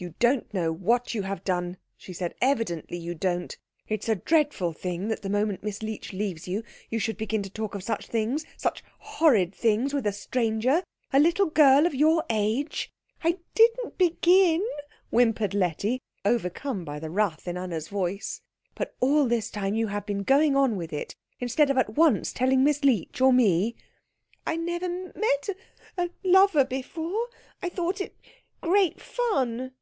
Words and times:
"You 0.00 0.14
don't 0.20 0.54
know 0.54 0.70
what 0.72 1.12
you 1.12 1.22
have 1.22 1.42
done," 1.42 1.76
she 1.96 2.12
said, 2.12 2.36
"evidently 2.40 2.96
you 2.96 3.16
don't. 3.16 3.58
It 3.88 4.04
is 4.04 4.08
a 4.08 4.14
dreadful 4.14 4.72
thing 4.72 5.08
that 5.08 5.22
the 5.22 5.28
moment 5.28 5.64
Miss 5.64 5.82
Leech 5.82 6.12
leaves 6.12 6.46
you 6.46 6.62
you 6.88 7.00
should 7.00 7.16
begin 7.16 7.42
to 7.42 7.50
talk 7.50 7.74
of 7.74 7.82
such 7.82 8.06
things 8.06 8.44
such 8.56 8.84
horrid 9.00 9.52
things 9.52 9.92
with 9.92 10.06
a 10.06 10.12
stranger. 10.12 10.84
A 11.12 11.18
little 11.18 11.46
girl 11.50 11.84
of 11.84 11.96
your 11.96 12.22
age" 12.30 12.92
"I 13.24 13.38
didn't 13.56 13.98
begin," 13.98 14.64
whimpered 15.10 15.52
Letty, 15.52 16.00
overcome 16.24 16.84
by 16.84 17.00
the 17.00 17.10
wrath 17.10 17.48
in 17.48 17.56
Anna's 17.58 17.88
voice. 17.88 18.40
"But 18.76 18.94
all 19.00 19.26
this 19.26 19.50
time 19.50 19.74
you 19.74 19.88
have 19.88 20.06
been 20.06 20.22
going 20.22 20.54
on 20.54 20.76
with 20.76 20.92
it, 20.92 21.16
instead 21.40 21.70
of 21.70 21.76
at 21.76 21.96
once 21.96 22.32
telling 22.32 22.62
Miss 22.62 22.84
Leech 22.84 23.20
or 23.20 23.32
me." 23.32 23.74
"I 24.46 24.54
never 24.54 24.88
met 24.88 25.48
a 25.96 26.04
a 26.04 26.10
lover 26.22 26.64
before 26.64 27.30
I 27.60 27.68
thought 27.68 28.00
it 28.00 28.14
great 28.60 29.00
fun." 29.00 29.72